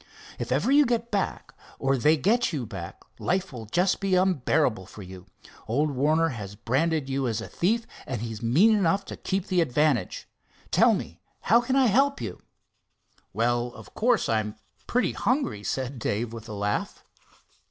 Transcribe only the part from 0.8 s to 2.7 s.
go back, or they get you